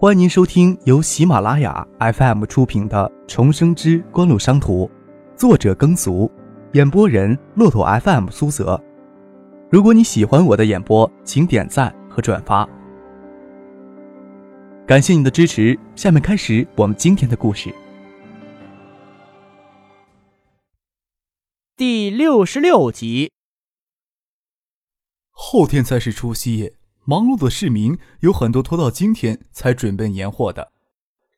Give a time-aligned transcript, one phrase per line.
[0.00, 4.86] 欢迎您收听由喜马拉雅 FM 出品的《重生之官路商途》，
[5.36, 6.30] 作者耕俗，
[6.74, 8.80] 演播人骆驼 FM 苏泽。
[9.68, 12.64] 如果你喜欢我的演播，请点赞和转发，
[14.86, 15.76] 感谢你的支持。
[15.96, 17.74] 下面开始我们今天的故事。
[21.76, 23.32] 第六十六集，
[25.32, 26.77] 后天才是除夕夜。
[27.08, 30.72] 忙碌的市民有很多拖到今天才准备年货的。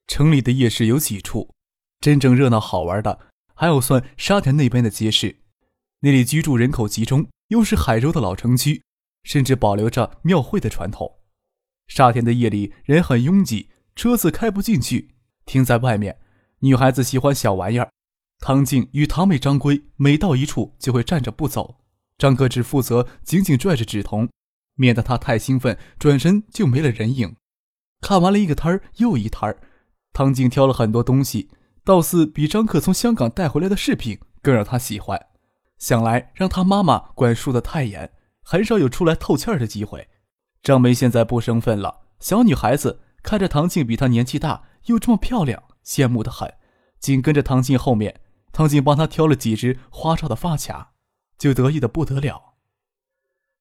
[0.09, 1.55] 城里的夜市有几处，
[2.01, 3.21] 真正热闹好玩的
[3.55, 5.43] 还有算沙田那边的街市。
[6.01, 8.83] 那里居住人口集中，又是海州的老城区，
[9.23, 11.09] 甚至保留着庙会的传统。
[11.87, 15.15] 沙田的夜里人很拥挤，车子开不进去，
[15.47, 16.19] 停在外面。
[16.63, 17.93] 女孩子喜欢小玩意儿，
[18.41, 21.77] 唐静与堂妹张闺每到一处就会站着不走，
[22.19, 24.29] 张哥只负责紧紧拽着纸筒。
[24.81, 27.37] 免得他太兴奋，转身就没了人影。
[28.01, 29.61] 看完了一个摊儿又一摊儿，
[30.15, 31.51] 唐静挑了很多东西，
[31.85, 35.27] 倒似比张克从香港带回来的饰品更让他喜欢。
[35.77, 38.11] 想来让他妈妈管束的太严，
[38.43, 40.09] 很少有出来透气儿的机会。
[40.63, 46.51] 张梅现在不生分了，小女孩子看着唐静比她年纪大，又这么漂亮，羡慕的很，
[46.99, 48.19] 紧跟着唐静后面。
[48.51, 50.93] 唐静帮她挑了几只花哨的发卡，
[51.39, 52.50] 就得意的不得了。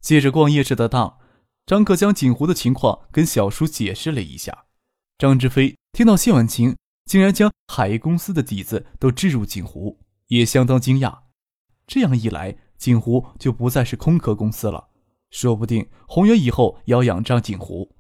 [0.02, 1.19] 借着逛夜市的当，
[1.66, 4.66] 张克将锦湖的情况跟小叔解释了一下。
[5.17, 11.23] 张志飞听到谢婉晴竟然将海公司的底子都置入锦湖，也相当惊讶。
[11.86, 14.89] 这样一来，锦湖就不再是空壳公司了，
[15.30, 17.95] 说不定宏源以后要仰仗锦湖。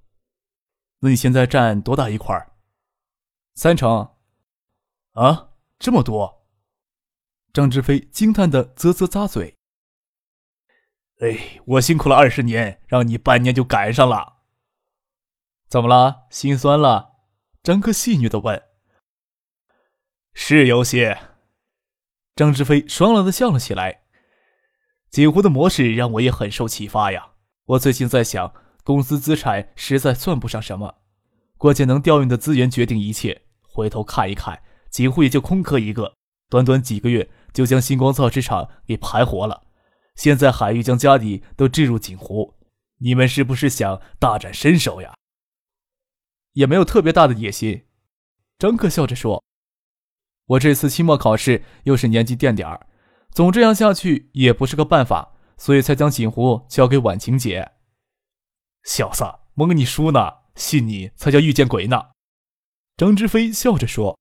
[0.99, 2.35] 那你现在占多大一块？
[3.55, 4.11] 三成。
[5.13, 6.45] 啊，这么多！
[7.51, 9.58] 张志飞惊叹的啧啧咂嘴。
[11.19, 14.37] 哎，我辛苦了二十年，让你半年就赶上了。
[15.67, 16.27] 怎么了？
[16.29, 17.15] 心酸了？
[17.61, 18.63] 张哥戏谑的问。
[20.33, 21.19] 是有些。
[22.37, 24.03] 张志飞爽朗的笑了起来。
[25.09, 27.31] 锦湖的模式让我也很受启发呀。
[27.65, 28.53] 我最近在想，
[28.85, 30.99] 公司资产实在算不上什么，
[31.57, 33.41] 关键能调用的资源决定一切。
[33.61, 36.13] 回头看一看，锦湖也就空壳一个，
[36.49, 39.65] 短短几个月就将星光造纸厂给盘活了。
[40.19, 42.53] 现在海域将家底都置入锦湖，
[42.97, 45.15] 你们是不是想大展身手呀？
[46.51, 47.85] 也没有特别大的野心。
[48.57, 49.41] 张克笑着说
[50.45, 52.87] ：“我这次期末考试又是年级垫点儿，
[53.31, 57.71] 总这样下去也不是个办法，所以才将锦湖交给婉晴姐。”
[58.83, 62.09] 小子，蒙你输呢，信你才叫遇见鬼呢。
[62.97, 64.19] 张之飞笑着说：“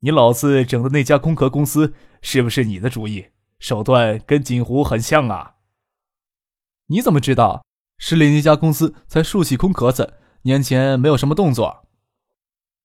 [0.00, 3.28] 你老子整的那家空壳公司是不是你的主意？”
[3.58, 5.54] 手段跟锦湖很像啊！
[6.88, 7.64] 你怎么知道？
[7.98, 11.86] 市里那家公司才竖起空壳子，年前没有什么动作。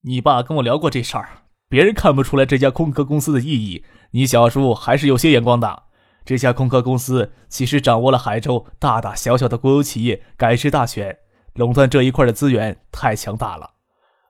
[0.04, 5.84] 你爸跟我聊过这事儿，别人看不出来这家空壳公司的意义，你小叔还是有些眼光的。
[6.24, 11.18] 这家空壳公司其实掌握了海州大大小小的国有企业改制大权，
[11.56, 13.72] 垄断这一块的资源太强大了。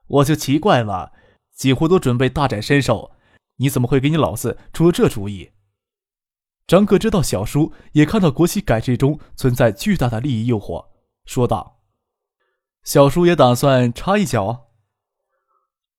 [0.06, 1.12] 我就奇怪了，
[1.54, 3.12] 几乎都准备大展身手，
[3.58, 5.50] 你怎么会给你老子出这主意？
[6.70, 10.86] 张克知道小叔也看到国企改制中存在巨大的利益诱惑，
[11.24, 11.80] 说道
[12.86, 14.68] ：“小叔也打算插一脚。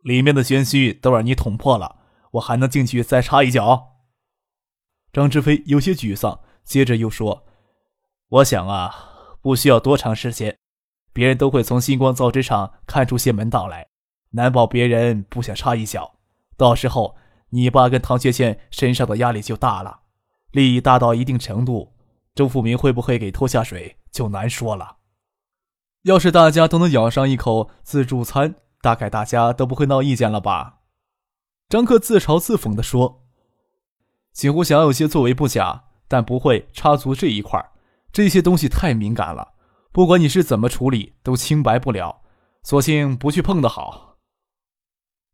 [0.02, 1.98] 里面的玄虚都让你捅破了，
[2.32, 3.98] 我还能进去再插一脚？”
[5.12, 7.46] 张志飞有些沮丧，接着又说
[8.40, 8.96] ：“我想啊，
[9.42, 10.58] 不需要多长时间，
[11.12, 13.90] 别人都会从星光造纸厂看出些门道来，
[14.30, 16.14] 难保别人不想插一脚。
[16.56, 17.18] 到时候，
[17.50, 19.98] 你爸跟唐学谦身上的压力就大了。”
[20.52, 21.94] 利益大到一定程度，
[22.36, 24.98] 周富明会不会给拖下水就难说了。
[26.04, 30.80] 要是大家都能咬上一口自助餐，大概大家都不会闹意见了吧？
[31.70, 33.24] 张克自嘲自讽地说
[34.34, 37.64] ：“几乎想有些作为不假，但不会插足这一块
[38.12, 39.54] 这些东西太敏感了，
[39.92, 42.24] 不管你是怎么处理，都清白不了。
[42.64, 44.18] 索性不去碰的好。”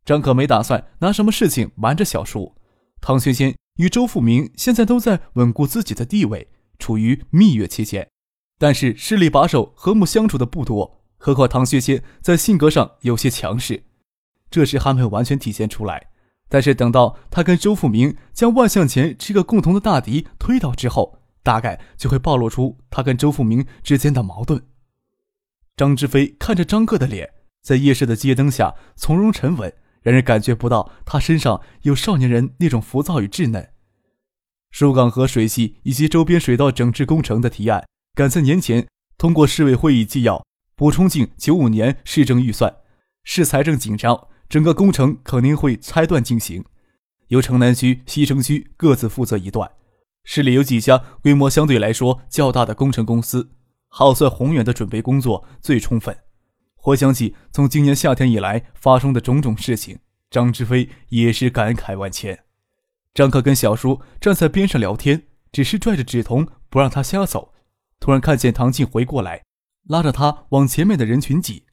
[0.04, 2.54] 张可没打算拿什么事情瞒着小叔，
[3.00, 3.56] 唐学谦。
[3.78, 6.48] 与周富明现在都在稳固自己的地位，
[6.80, 8.08] 处于蜜月期间，
[8.58, 11.00] 但是势力把手和睦相处的不多。
[11.16, 13.84] 何况唐学谦在性格上有些强势，
[14.50, 16.08] 这时还没有完全体现出来。
[16.48, 24.60] 但是等到他跟周富明将万向前这个共同的大敌推倒之后，大概就会暴露出他跟周富明之间的矛盾。
[25.76, 27.30] 张志飞看着张克的脸，
[27.62, 29.72] 在夜市的街灯下从容沉稳。
[30.08, 33.68] 让人感觉不到他身上有少年人那种浮躁与稚嫩。
[34.70, 38.86] 疏港河水系以及周边水道整治工程的提案，赶在年前
[39.18, 40.42] 通过市委会议纪要，
[40.74, 42.74] 补充进九五年市政预算，
[43.22, 46.64] 市财政紧张，整个工程肯定会拆断进行，
[47.26, 49.70] 由城南区、西城区各自负责一段。
[50.24, 53.50] 市里有几家规模相对来说较大的工程公司，
[53.88, 56.16] 好算宏远的准备工作最充分。
[56.80, 59.98] 回想起从今年夏天以来发生的种种事情，
[60.30, 62.38] 张志飞也是感慨万千。
[63.12, 67.52] 张克跟小叔站在边上聊天，只是拽着纸彤不让他瞎走。
[67.98, 69.42] 突然看见唐静回过来，
[69.88, 71.64] 拉着他往前面的人群挤。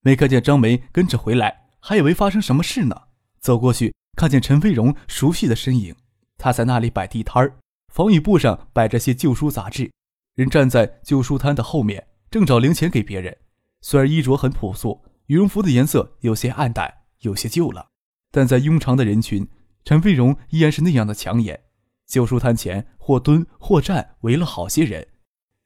[0.00, 3.02] 没看见张梅跟着回来，还以为发生什么事呢。
[3.40, 5.94] 走过去，看见陈飞荣熟悉的身影，
[6.38, 7.56] 他在那里摆地摊儿，
[7.92, 9.92] 防雨布上摆着些旧书杂志，
[10.34, 13.36] 人站在旧书摊的后面，正找零钱给别人。
[13.86, 17.90] 虽然衣着很朴素，羽绒服的颜色有些暗淡，有些旧了，
[18.30, 19.46] 但在庸常的人群，
[19.84, 21.64] 陈飞荣依然是那样的抢眼。
[22.06, 25.06] 旧书摊前，或蹲或站，围了好些人。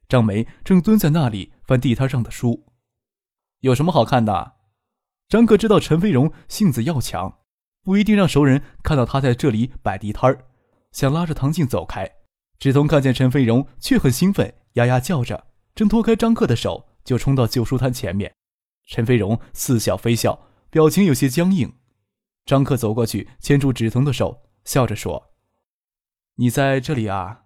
[0.09, 2.67] 张梅正蹲在那里翻地摊上的书。
[3.61, 4.55] 有什么好看的？
[5.29, 7.39] 张克知道陈飞荣性子要强，
[7.85, 10.45] 不一定让熟人看到他在这里摆地摊儿，
[10.91, 12.11] 想拉着唐静走开。
[12.59, 18.37] 芷彤看见陈飞荣，却很兴奋，呀呀叫着，正脱开张克的手，就冲到旧书摊前面。
[18.85, 21.73] 陈飞荣似笑非笑，表情有些僵硬。
[22.45, 25.33] 张克走过去，牵住芷彤的手，笑着说
[26.37, 27.45] ：“你在这里啊？”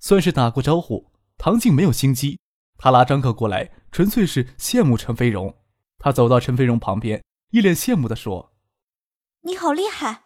[0.00, 1.12] 算是打过招呼。
[1.36, 2.40] 唐静没有心机。
[2.78, 5.54] 他拉张克过来，纯粹是羡慕陈飞荣。
[5.98, 8.54] 他走到陈飞荣旁边，一脸羡慕地说
[9.44, 10.22] ：“你好厉害，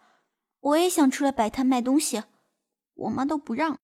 [0.61, 2.23] 我也想出来摆摊卖东西，
[2.93, 3.77] 我妈都不让。”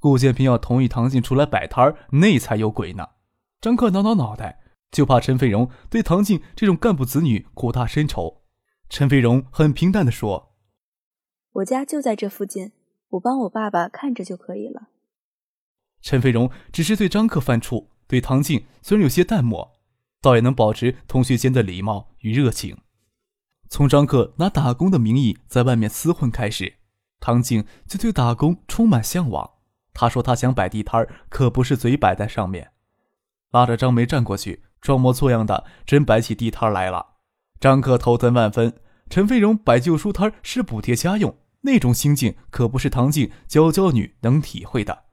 [0.00, 3.08] 顾建平要同意唐静出来摆摊儿，那才有鬼呢。
[3.62, 4.58] 张克挠挠脑袋，
[4.90, 8.42] 就怕陈飞荣对唐静这种干部子女苦大深仇。
[8.88, 10.56] 陈飞荣很平淡地说
[11.54, 12.72] ：“我家就在这附近，
[13.10, 14.88] 我帮我爸爸看着就可以了。”
[16.02, 19.74] 陈飞荣只是对张克犯怵，对唐静虽然有些淡漠，
[20.20, 22.76] 倒也能保持同学间的礼貌与热情。
[23.68, 26.78] 从张克拿打工的名义在外面厮混开始，
[27.20, 29.48] 唐静就对打工充满向往。
[29.94, 32.71] 他说他想摆地摊可不是嘴摆在上面。
[33.52, 37.06] 拉着张梅站过去，装模作样的真摆起地摊来了。
[37.60, 38.74] 张克头疼万分，
[39.08, 45.04] 陈飞荣摆旧书摊是补贴家用，那种心境可不是唐静娇娇女能体会的。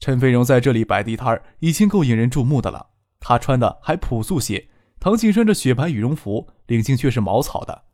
[0.00, 2.90] 陈飞荣在这里摆地摊已经够引人注目的了。
[3.20, 4.68] 他穿的还朴素些，
[4.98, 7.84] 唐静穿着雪白羽绒服，领巾却是毛草的，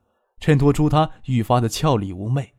[0.40, 2.54] 衬托出她愈发的俏丽妩媚。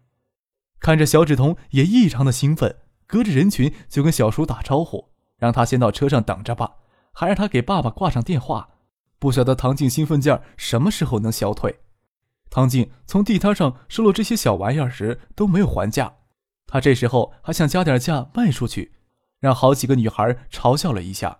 [0.79, 2.75] 看着小芷彤也异常的兴奋，
[3.07, 6.75] 隔着人群就跟小叔打招呼，让他先到车上等着吧，
[7.19, 8.69] 还让他给爸爸挂上电话。
[9.19, 11.81] 不晓得唐静兴奋劲儿什么时候能消退。
[12.49, 16.13] 唐静从地摊上收了这些小玩意儿时都没有还价，
[16.65, 18.93] 他这时候还想加点价卖出去。
[19.41, 21.39] 让好几个女孩嘲笑了一下，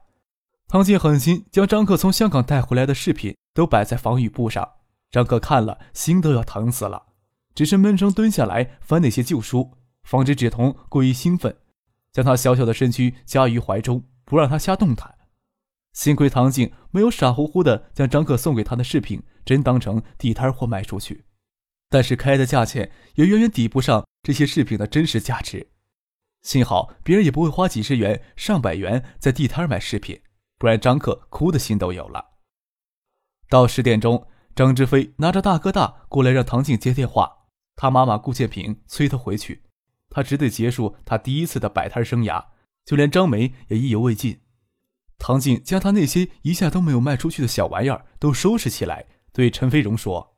[0.68, 4.70] 唐静狠心将张克从香港带回来的饰品都摆在防雨布上，
[5.10, 7.04] 张克看了心都要疼死了，
[7.56, 11.56] 只是闷声蹲下来翻那些旧书，防止芷彤过于兴奋，
[12.12, 15.19] 将他小小的身躯夹于怀中，不让他瞎动弹。
[16.00, 21.26] 幸亏唐静没有傻乎乎的将张克送给他的饰品真当成地摊货卖出去，
[21.90, 25.72] 但是开的价钱也远远抵不上这些饰品的真实价值。
[26.42, 30.22] 幸好别人也不会花几十元、上百元在地摊买饰品，
[30.58, 32.38] 不然张克哭的心都有了。
[33.50, 34.26] 到十点钟，
[34.56, 39.64] 张志飞拿着大哥大过来让唐静接电话，他妈妈顾建平催他回去，
[40.10, 42.46] 他只得结束他第一次的摆摊生涯。
[42.86, 44.40] 就连张梅也意犹未尽。
[45.20, 50.38] 唐静将他那些一下都没有卖出去的小玩意儿都收拾起来，对陈飞荣说：“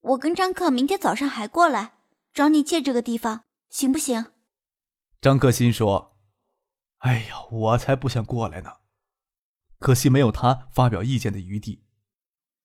[0.00, 1.92] 我跟张克明天早上还过来
[2.32, 4.26] 找你借这个地方，行不行？”
[5.20, 6.16] 张克心说
[6.98, 8.70] ：“哎呀，我才不想过来呢，
[9.78, 11.84] 可惜没有他发表意见的余地。”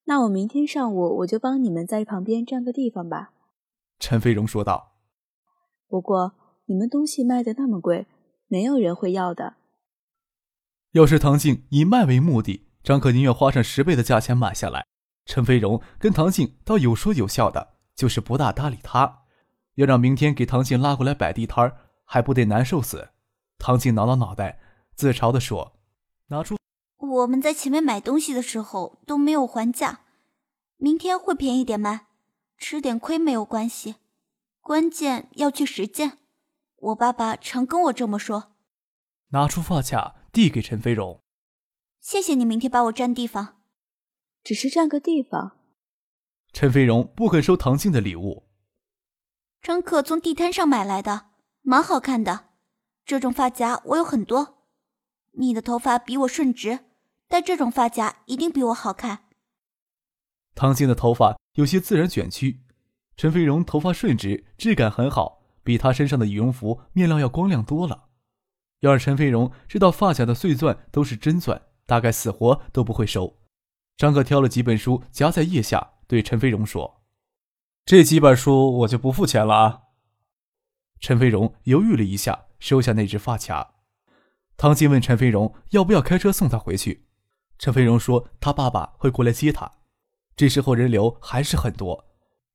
[0.06, 3.34] 那我明天上午我就帮你们在旁边占个地方吧。”
[4.00, 4.96] 陈飞荣说道。
[5.90, 6.34] “不过
[6.66, 8.08] 你们东西卖的那么贵，
[8.48, 9.58] 没有人会要的。”
[10.94, 14.86] 要是唐静以卖为目的，张可宁愿花上十倍的价钱买下来。
[15.26, 19.24] 陈飞荣跟唐静倒有说有笑的，就是不大搭理他，
[19.74, 21.78] 要让明天给唐静拉过来摆地摊儿。
[22.06, 23.10] 还不得难受死？
[23.58, 24.60] 唐静挠挠脑袋，
[24.94, 25.80] 自嘲地说
[26.30, 26.58] ：“拿出
[27.00, 30.02] 我们在前面买东西的时候都没有还价，
[30.78, 32.08] 明天会便宜点卖，
[32.58, 33.96] 吃点亏没有关系，
[34.62, 36.20] 关键要去实践。
[36.76, 38.52] 我爸爸常跟我这么说。”
[39.32, 41.22] 拿出发卡递给陈飞荣
[42.02, 43.62] ：“谢谢你明天帮我占地方，
[44.44, 45.60] 只是占个地方。”
[46.52, 48.50] 陈飞荣不肯收唐静的礼物。
[49.62, 51.28] 张可从地摊上买来的。
[51.66, 52.50] 蛮好看的，
[53.06, 54.66] 这种发夹我有很多。
[55.32, 56.80] 你的头发比我顺直，
[57.30, 59.30] 戴这种发夹一定比我好看。
[60.54, 62.60] 唐静的头发有些自然卷曲，
[63.16, 68.10] 陈飞荣头发顺直，质感很好，比她身上的羽绒服面料要光亮多了。
[68.84, 73.38] 要是陈飞荣知道发卡的碎钻都是真钻，大概死活都不会收。
[73.96, 77.02] 张克挑了几本书夹在腋下，对陈飞荣说
[77.86, 79.82] ：“这几本书我就不付钱了啊。”
[81.00, 83.76] 陈飞荣犹豫了一下，收下那只发卡。
[84.58, 87.08] 唐静问陈飞荣要不要开车送他回去，
[87.58, 89.72] 陈飞荣说他爸爸会过来接他。
[90.36, 92.04] 这时候人流还是很多，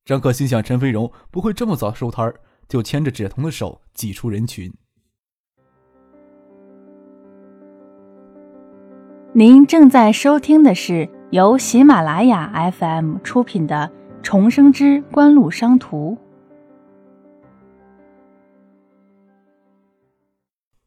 [0.04, 4.70] 张可心想陈飞荣不会这么早收摊儿，就牵着芷彤的手挤出人群。
[9.38, 13.88] 您正在收听的是由喜马拉雅 FM 出品的
[14.21, 16.18] 《重生之官路商途》。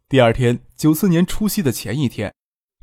[0.10, 2.34] 第二天，九四年除夕的前一天，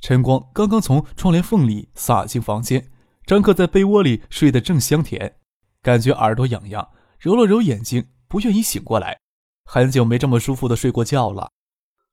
[0.00, 2.88] 晨光刚刚从窗帘缝里洒进房间。
[3.26, 5.34] 张克在被窝里睡得正香甜，
[5.82, 9.18] 感觉耳朵痒痒，揉了揉眼睛，不愿意醒过来。
[9.66, 11.50] 很久没这么舒服的睡过觉了。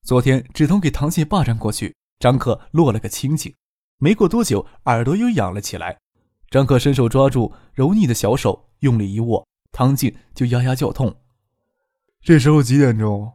[0.04, 3.54] 昨天止痛给唐静霸占过去，张克落了个清静。
[3.98, 5.98] 没过多久，耳朵又痒了起来。
[6.50, 11.22] 张克伸手抓住柔腻的小手，用力一握，唐静就呀呀叫痛。
[12.22, 13.34] 这时候几点钟？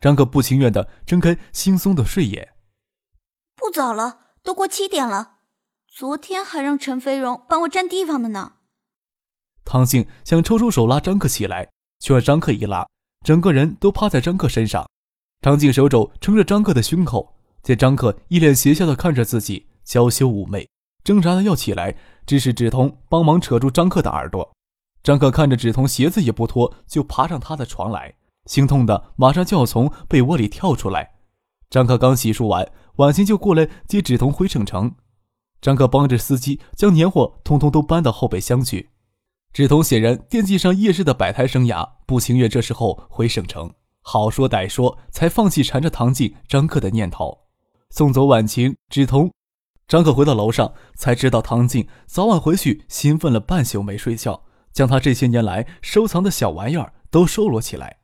[0.00, 2.54] 张克不情愿地睁开惺忪的睡眼。
[3.54, 5.38] 不早了，都过七点了。
[5.88, 8.54] 昨天还让陈飞荣帮我占地方的呢。
[9.64, 11.70] 唐静想抽出手拉张克起来，
[12.00, 12.86] 却让张克一拉，
[13.24, 14.86] 整个人都趴在张克身上。
[15.40, 17.35] 张静手肘撑着张克的胸口，
[17.66, 20.68] 见张克一脸邪笑的看着自己，娇羞妩媚，
[21.02, 24.52] 挣扎的要起来，只是芷彤帮忙扯住张克的耳朵。
[25.02, 31.14] 张克看着芷彤鞋子也不脱就爬上他的床来，心痛的马上就要从被窝里跳出来。
[31.68, 34.94] 张克刚洗漱完，婉晴就过来接芷彤回省城。
[35.60, 38.90] 张克帮着司机将年货通通都搬到后备箱去。
[39.52, 43.74] 芷彤显然惦记上夜市的摆摊生涯，不情愿这时候回省城。
[44.02, 47.45] 好说歹说，才放弃缠着唐静、张克的念头。
[47.90, 49.32] 送走婉晴、芷彤，
[49.88, 57.98] 张克回到楼上，才知道唐静早晚回去，兴奋了半宿没睡觉，将他这些年来收藏的小玩意儿都收罗起来。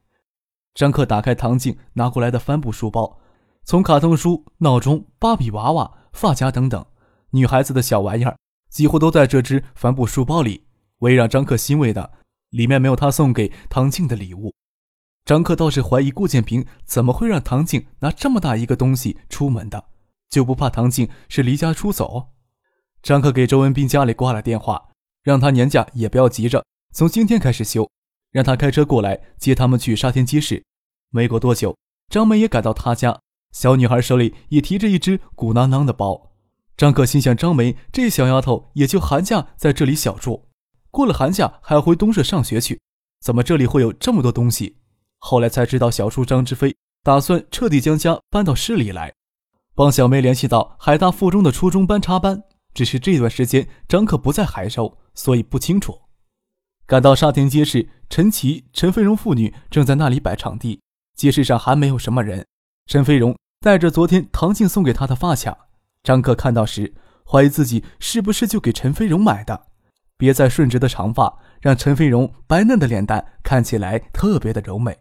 [0.75, 3.19] 张克打开唐静拿过来的帆布书包，
[3.65, 6.85] 从卡通书、闹钟、芭比娃娃、发夹等等。
[7.31, 8.37] 女孩子的小玩意儿
[8.71, 10.67] 几乎都在这只帆布书包里。
[10.99, 12.13] 唯让张克欣慰的，
[12.51, 14.55] 里面没有他送给唐静的礼物。
[15.25, 19.85] 张克倒是怀疑顾建平怎么会让唐静拿这么大一个东西出门的，
[20.29, 22.31] 就不怕唐静是离家出走？
[23.03, 24.91] 张克给周文斌家里挂了电话，
[25.23, 27.89] 让他年假也不要急着，从今天开始休，
[28.33, 30.65] 让他开车过来接他们去沙田街市。
[31.11, 31.77] 没过多久，
[32.09, 33.21] 张梅也赶到他家，
[33.53, 36.33] 小女孩手里也提着一只鼓囊囊的包。
[36.77, 40.49] 张克心想：张梅这小丫头也就寒假在这里小住，
[40.91, 42.81] 过了寒假还要回东社上学去，
[43.21, 44.79] 怎么这里会有这么多东西？
[45.25, 49.15] 后来才知道，小叔张之飞打算彻底将家搬到市里来，
[49.75, 52.43] 帮小梅联系到海大附中的初中班插班。
[52.75, 56.01] 只是这段时间张克不在海州，所以不清楚。
[56.87, 60.81] 赶到沙田街市，陈琦、陈飞荣父女正在那里摆场地，
[61.15, 62.45] 街市上还没有什么人。
[62.87, 65.57] 陈飞荣带着昨天唐静送给他的发卡。
[66.03, 66.93] 张克看到时，
[67.25, 69.69] 怀疑自己是不是就给陈飞荣买的。
[70.17, 74.99] 别在顺直的长发让陈飞荣白嫩的脸蛋看起来特别的柔美。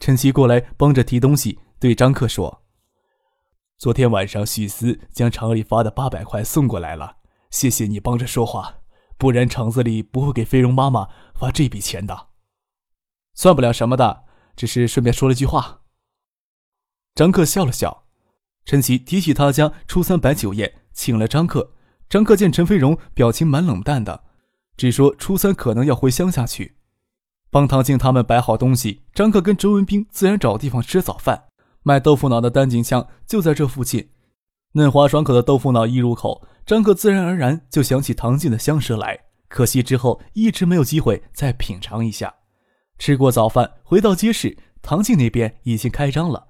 [0.00, 2.62] 陈曦过来帮着提东西，对张克说
[3.76, 7.18] ：“昨天晚上许思将厂里发的八百块送过来了，
[7.50, 8.76] 谢谢你帮着说话，
[9.18, 12.28] 不然厂子里不会给飞荣妈妈发这笔钱的。
[13.34, 14.24] 算不了什么的，
[14.56, 15.82] 只是顺便说了句话。”
[17.14, 18.06] 张克笑了笑。
[18.64, 21.74] 陈琦提起他家初三摆酒宴，请了张克。
[22.08, 24.24] 张克见陈飞荣表情蛮冷淡的，
[24.76, 26.78] 只说初三可能要回乡下去，
[27.50, 29.02] 帮唐静他们摆好东西。
[29.12, 31.44] 张克跟周文斌自然找地方吃早饭。
[31.82, 34.10] 卖豆腐脑的丹景香就在这附近，
[34.72, 39.18] 嫩滑爽口的豆腐脑一入口，张克自然而然就想起唐静的香舌来。
[39.48, 42.34] 可惜之后一直没有机会再品尝一下。
[42.98, 46.48] 吃过早饭，回到街市，唐静那边已经开张了。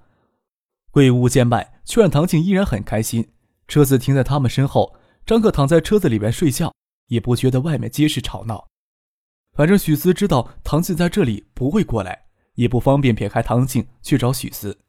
[0.91, 3.29] 贵物贱卖，却让唐静依然很开心。
[3.69, 4.93] 车子停在他们身后，
[5.25, 6.73] 张克躺在车子里边睡觉，
[7.07, 8.67] 也不觉得外面街市吵闹。
[9.53, 14.79] 反正许思知道唐静在这里不会过来，也不方便撇开唐静去找许思。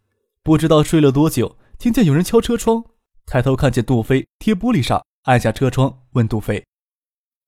[0.43, 2.85] 不知道睡了多久，听见有人敲车窗，
[3.27, 6.65] 抬头看见杜飞贴玻璃上，按下车窗问杜飞：“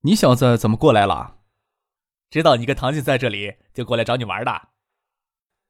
[0.02, 1.38] 你小子怎么过来了？
[2.30, 4.68] 知道你跟唐静在这里，就过来找你玩的。”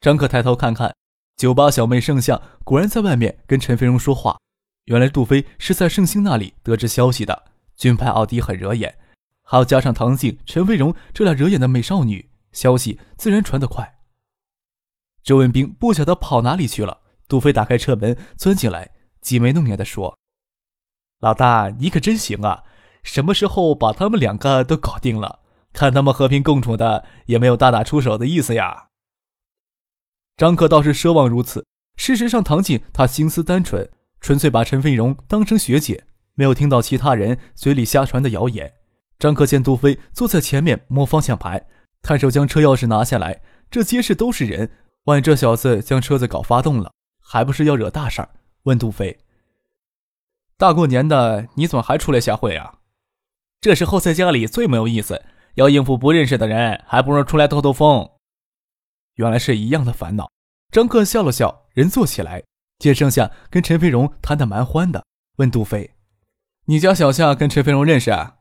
[0.01, 0.95] 张克抬头看看。
[1.37, 4.39] 酒吧小妹盛夏果然在外面跟陈飞荣说话。
[4.85, 7.47] 原来杜飞是在盛兴那里得知消息的。
[7.77, 8.97] 军牌奥迪很惹眼，
[9.45, 13.99] 还要加上唐静、陈飞荣这俩惹眼的美少女，消息自然传得快。
[15.23, 17.03] 周文斌不晓得跑哪里去了。
[17.27, 18.91] 杜飞打开车门钻进来，
[19.23, 20.19] 挤眉弄眼地说
[21.21, 22.65] ：“老大，你可真行啊！
[23.03, 25.41] 什么时候把他们两个都搞定了？
[25.73, 28.89] 看他们和平共处的，也没有大打出手的意思呀。”
[30.37, 31.65] 张克倒是奢望如此。
[31.97, 38.75] 事实上，唐静她心思单纯，纯粹把陈飞荣当成学姐，没有听到其他人嘴里瞎传的谣言。
[39.18, 41.66] 张克见杜飞坐在前面摸方向盘，
[42.02, 44.71] 探手将车钥匙拿下来，这街市都是人，
[45.04, 46.92] 万一这小子将车子搞发动了，
[47.23, 48.28] 还不是要惹大事儿？
[48.64, 49.18] 问杜飞
[50.59, 52.78] ：“大过年的，你怎么还出来瞎混啊？
[53.61, 55.23] 这时候在家里最没有意思，
[55.54, 58.11] 要应付不认识的人，还不如出来透透风。”
[59.16, 60.30] 原来是一样的烦恼。
[60.73, 62.42] 张克笑了笑，人坐起来，
[62.78, 65.04] 见盛夏跟陈飞荣谈得蛮欢的，
[65.37, 65.94] 问杜飞
[66.66, 68.34] ：“你家小夏跟陈飞荣认识啊？”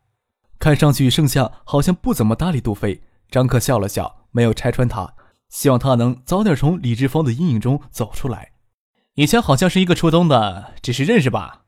[0.63, 3.03] 看上去盛夏好像不怎么搭理杜飞。
[3.29, 5.13] 张克笑了笑，没有拆穿他，
[5.49, 8.53] 希望他能早点从李志峰的阴影中走出来。
[9.15, 11.65] 以前好像是一个初中的，只是认识吧。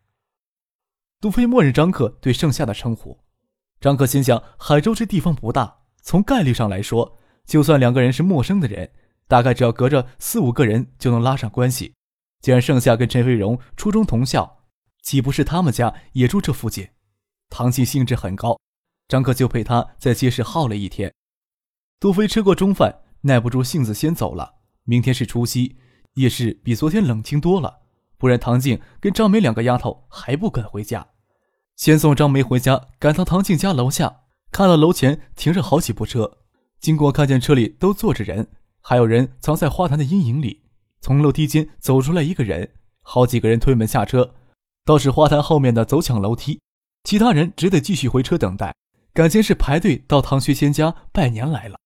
[1.19, 3.19] 杜飞默认张克对盛夏的称呼。
[3.81, 8.89] 张克心想：海州这地方不大，从概率上来说，就算两个人是陌生的人。
[9.27, 11.93] 大概只要隔着四五个人就能拉上关系。
[12.39, 14.59] 既然盛夏跟陈飞荣初中同校，
[15.01, 16.87] 岂不是他们家也住这附近？
[17.49, 18.57] 唐琪兴致很高，
[19.07, 21.13] 张克就陪他在街市耗了一天。
[21.99, 24.55] 杜飞吃过中饭，耐不住性子先走了。
[24.83, 25.77] 明天是除夕，
[26.15, 27.81] 夜市比昨天冷清多了，
[28.17, 31.07] 不然唐静跟张梅两个丫头还不肯回家。
[31.75, 34.21] 先送张梅回家，赶到唐静家楼下，
[34.51, 36.37] 看到楼前停着好几部车，
[36.79, 38.47] 经过看见车里都坐着人。
[38.81, 40.63] 还有人藏在花坛的阴影里，
[41.01, 44.35] 从楼梯间走出来一个人，好几个人推门下车，
[44.85, 46.61] 倒是花坛后面的走抢楼梯，
[47.03, 48.75] 其他人只得继续回车等待，
[49.15, 51.77] 感情是排队到唐学谦家拜年来了。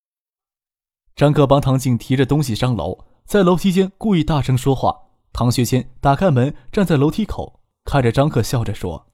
[1.15, 4.99] 张克帮唐静提着东西上楼，在楼梯间故意大声说话。
[5.31, 9.11] 唐学谦打开门，站在楼梯口，看着张克，笑着说：“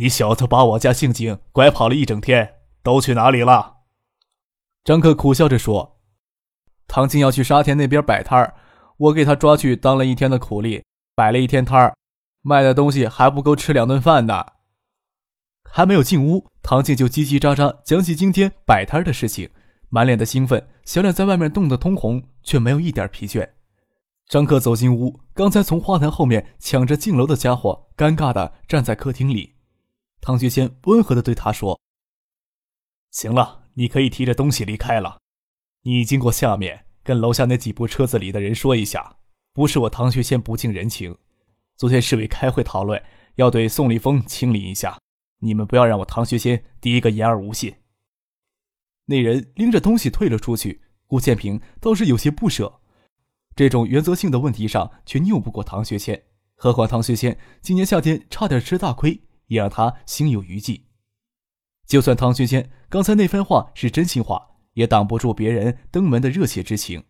[0.00, 3.80] 你小子把我家静静拐跑了一整天，都去哪里了？”
[4.82, 6.00] 张克苦笑着说。
[6.86, 8.54] 唐静要去沙田那边摆摊儿，
[8.96, 10.82] 我给他抓去当了一天的苦力，
[11.14, 11.94] 摆了一天摊儿，
[12.40, 14.46] 卖的东西还不够吃两顿饭呢。
[15.70, 19.48] 还没有进屋，唐静就叽叽喳喳讲起今天摆摊的事情，
[19.88, 23.48] 满脸的兴奋，小脸在外面冻得通红，却没有一点疲倦。
[24.28, 29.54] 张克走进屋，刚才从花坛后面抢着进楼的家伙，尴尬的站在客厅里。
[30.20, 31.80] 唐学谦温和的对他说
[33.10, 35.18] ：“行了，你可以提着东西离开了。”
[35.84, 39.16] 你经过下面，跟楼下那几部车子里的人说一下，
[39.54, 41.16] 不是我唐学谦不近人情。
[41.76, 43.00] 昨天市委开会讨论，
[43.36, 44.98] 要对宋立峰清理一下，
[45.38, 47.74] 你们不要让我唐学谦第一个言而无信。
[49.06, 52.80] 那人拎着东西退了出去，顾建平倒是有些不舍，
[53.56, 56.24] 这种原则性的问题上却拗不过唐学谦。
[56.54, 60.86] 何况唐学谦今年夏天差点吃大亏，也让他心有余悸。
[61.86, 64.46] 就算唐学谦刚才那番话是真心话。
[64.74, 67.02] 也挡不住别人登门的热切之情。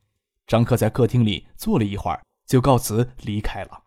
[0.46, 3.82] 张克在客厅里坐了一会儿，就告辞离开了。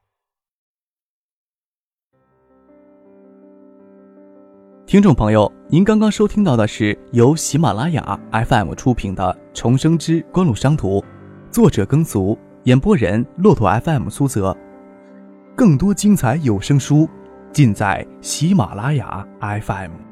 [4.92, 9.24] 听众朋友，您刚刚收听到的是由喜马拉雅 FM 出品的
[9.58, 11.00] 《重生之官路商途》，
[11.50, 14.54] 作者耕俗，演播人骆驼 FM 苏泽。
[15.56, 17.08] 更多精彩有声书，
[17.54, 20.11] 尽在喜马拉雅 FM。